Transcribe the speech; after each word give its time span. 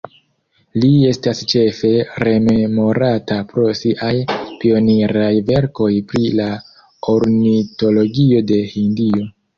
Li 0.83 0.87
estas 1.09 1.41
ĉefe 1.51 1.91
rememorata 2.27 3.37
pro 3.51 3.67
siaj 3.81 4.11
pioniraj 4.63 5.31
verkoj 5.51 5.91
pri 6.13 6.33
la 6.41 6.49
ornitologio 7.15 8.45
de 8.55 8.61
Hindio. 8.75 9.29